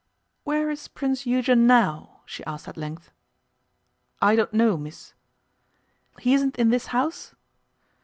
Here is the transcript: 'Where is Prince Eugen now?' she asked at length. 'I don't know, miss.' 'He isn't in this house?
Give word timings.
'Where 0.45 0.71
is 0.71 0.87
Prince 0.87 1.27
Eugen 1.27 1.67
now?' 1.67 2.21
she 2.25 2.43
asked 2.45 2.67
at 2.67 2.75
length. 2.75 3.11
'I 4.19 4.35
don't 4.35 4.53
know, 4.55 4.75
miss.' 4.75 5.13
'He 6.19 6.33
isn't 6.33 6.55
in 6.57 6.71
this 6.71 6.87
house? 6.87 7.35